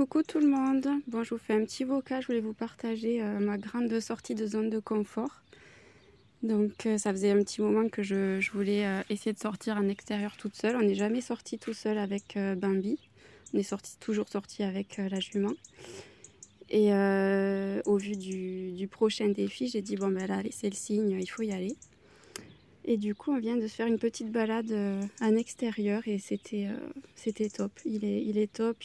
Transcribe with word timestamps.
Coucou 0.00 0.22
tout 0.22 0.40
le 0.40 0.48
monde. 0.48 0.88
Bon, 1.08 1.24
je 1.24 1.34
vous 1.34 1.36
fais 1.38 1.52
un 1.52 1.62
petit 1.62 1.84
vocal. 1.84 2.22
Je 2.22 2.28
voulais 2.28 2.40
vous 2.40 2.54
partager 2.54 3.20
euh, 3.20 3.38
ma 3.38 3.58
grande 3.58 4.00
sortie 4.00 4.34
de 4.34 4.46
zone 4.46 4.70
de 4.70 4.78
confort. 4.78 5.42
Donc, 6.42 6.86
euh, 6.86 6.96
ça 6.96 7.12
faisait 7.12 7.32
un 7.32 7.42
petit 7.42 7.60
moment 7.60 7.86
que 7.86 8.02
je, 8.02 8.40
voulais 8.52 8.86
euh, 8.86 9.02
essayer 9.10 9.34
de 9.34 9.38
sortir 9.38 9.76
en 9.76 9.86
extérieur 9.88 10.38
toute 10.38 10.54
seule. 10.54 10.74
On 10.76 10.80
n'est 10.80 10.94
jamais 10.94 11.20
sorti 11.20 11.58
tout 11.58 11.74
seul 11.74 11.98
avec 11.98 12.38
Bambi. 12.56 12.98
On 13.52 13.58
est 13.58 13.62
sorti, 13.62 13.98
toujours 14.00 14.30
sorti 14.30 14.62
avec 14.62 14.96
la 14.96 15.20
jument. 15.20 15.52
Et 16.70 16.94
au 17.84 17.96
vu 17.98 18.16
du, 18.16 18.88
prochain 18.90 19.28
défi, 19.28 19.68
j'ai 19.68 19.82
dit 19.82 19.96
bon 19.96 20.08
ben 20.08 20.26
là, 20.26 20.40
c'est 20.50 20.70
le 20.70 20.76
signe, 20.76 21.10
il 21.10 21.26
faut 21.28 21.42
y 21.42 21.52
aller. 21.52 21.76
Et 22.86 22.96
du 22.96 23.14
coup, 23.14 23.32
on 23.32 23.38
vient 23.38 23.58
de 23.58 23.66
se 23.66 23.74
faire 23.74 23.86
une 23.86 23.98
petite 23.98 24.32
balade 24.32 24.72
en 25.20 25.36
extérieur 25.36 26.08
et 26.08 26.18
c'était 26.18 27.50
top. 27.50 27.72
Il 27.84 28.06
est, 28.06 28.22
il 28.24 28.38
est 28.38 28.50
top. 28.50 28.78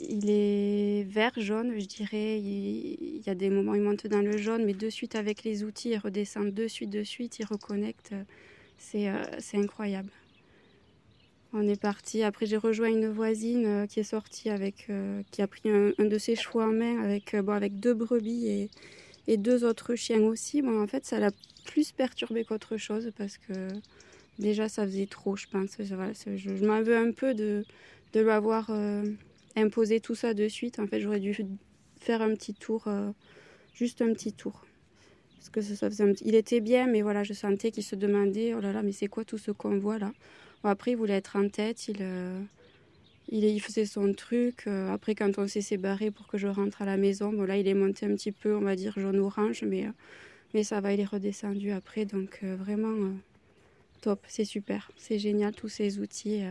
Il 0.00 0.30
est 0.30 1.04
vert, 1.08 1.32
jaune, 1.36 1.78
je 1.78 1.86
dirais. 1.86 2.38
Il, 2.38 3.22
y 3.26 3.30
a 3.30 3.34
des 3.34 3.50
moments 3.50 3.72
où 3.72 3.76
il 3.76 3.82
monte 3.82 4.06
dans 4.06 4.20
le 4.20 4.36
jaune, 4.36 4.64
mais 4.64 4.74
de 4.74 4.90
suite 4.90 5.14
avec 5.14 5.44
les 5.44 5.64
outils, 5.64 5.90
il 5.90 5.98
redescend 5.98 6.52
de 6.52 6.68
suite, 6.68 6.90
de 6.90 7.02
suite, 7.02 7.38
il 7.38 7.44
reconnecte. 7.44 8.14
C'est 8.76 9.08
euh, 9.08 9.22
incroyable. 9.54 10.10
On 11.52 11.66
est 11.66 11.80
parti. 11.80 12.22
Après, 12.22 12.46
j'ai 12.46 12.56
rejoint 12.56 12.88
une 12.88 13.08
voisine 13.08 13.66
euh, 13.66 13.86
qui 13.86 14.00
est 14.00 14.04
sortie 14.04 14.50
avec, 14.50 14.86
euh, 14.90 15.22
qui 15.30 15.42
a 15.42 15.46
pris 15.46 15.68
un, 15.68 15.92
de 15.98 16.18
ses 16.18 16.36
chevaux 16.36 16.60
en 16.60 16.72
main 16.72 17.02
avec, 17.02 17.34
bon, 17.36 17.52
avec 17.52 17.80
deux 17.80 17.94
brebis 17.94 18.46
et, 18.46 18.70
et, 19.26 19.36
deux 19.36 19.64
autres 19.64 19.94
chiens 19.94 20.20
aussi. 20.20 20.62
Bon, 20.62 20.80
en 20.80 20.86
fait, 20.86 21.04
ça 21.04 21.18
l'a 21.18 21.30
plus 21.64 21.92
perturbé 21.92 22.44
qu'autre 22.44 22.76
chose 22.76 23.10
parce 23.16 23.38
que 23.38 23.68
déjà, 24.38 24.68
ça 24.68 24.84
faisait 24.86 25.06
trop, 25.06 25.36
je 25.36 25.46
pense. 25.48 25.76
je, 25.78 26.36
je 26.36 26.64
m'en 26.64 26.82
veux 26.82 26.96
un 26.96 27.12
peu 27.12 27.34
de, 27.34 27.64
de 28.12 28.20
l'avoir 28.20 28.70
imposer 29.56 30.00
tout 30.00 30.14
ça 30.14 30.34
de 30.34 30.48
suite. 30.48 30.78
En 30.78 30.86
fait, 30.86 31.00
j'aurais 31.00 31.20
dû 31.20 31.36
faire 32.00 32.22
un 32.22 32.34
petit 32.34 32.54
tour, 32.54 32.84
euh, 32.86 33.10
juste 33.74 34.02
un 34.02 34.12
petit 34.12 34.32
tour. 34.32 34.64
Parce 35.36 35.50
que 35.50 35.60
ça, 35.60 35.88
faisait 35.88 36.14
Il 36.24 36.34
était 36.34 36.60
bien, 36.60 36.86
mais 36.86 37.02
voilà, 37.02 37.22
je 37.22 37.32
sentais 37.32 37.70
qu'il 37.70 37.84
se 37.84 37.94
demandait 37.96 38.54
oh 38.54 38.60
là 38.60 38.72
là, 38.72 38.82
mais 38.82 38.92
c'est 38.92 39.08
quoi 39.08 39.24
tout 39.24 39.38
ce 39.38 39.50
qu'on 39.50 39.78
voit 39.78 39.98
là? 39.98 40.12
Après, 40.64 40.92
il 40.92 40.96
voulait 40.96 41.14
être 41.14 41.36
en 41.36 41.48
tête, 41.48 41.86
il, 41.86 41.98
euh, 42.00 42.42
il, 43.28 43.60
faisait 43.60 43.86
son 43.86 44.12
truc. 44.12 44.64
Euh, 44.66 44.92
après, 44.92 45.14
quand 45.14 45.38
on 45.38 45.46
s'est 45.46 45.60
séparés 45.60 46.10
pour 46.10 46.26
que 46.26 46.36
je 46.36 46.48
rentre 46.48 46.82
à 46.82 46.84
la 46.84 46.96
maison, 46.96 47.32
bon 47.32 47.44
là, 47.44 47.56
il 47.56 47.68
est 47.68 47.74
monté 47.74 48.06
un 48.06 48.14
petit 48.14 48.32
peu, 48.32 48.56
on 48.56 48.62
va 48.62 48.74
dire 48.74 48.94
jaune-orange, 48.98 49.62
mais, 49.62 49.86
mais 50.54 50.64
ça 50.64 50.80
va, 50.80 50.92
il 50.92 51.00
est 51.00 51.04
redescendu 51.04 51.70
après. 51.70 52.04
Donc, 52.04 52.42
vraiment 52.42 53.12
top, 54.00 54.20
c'est 54.26 54.44
super, 54.44 54.90
c'est 54.96 55.20
génial, 55.20 55.54
tous 55.54 55.68
ces 55.68 56.00
outils. 56.00 56.42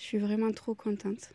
Je 0.00 0.06
suis 0.06 0.18
vraiment 0.18 0.50
trop 0.50 0.74
contente. 0.74 1.34